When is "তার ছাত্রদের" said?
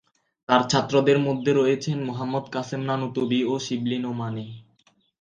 0.49-1.17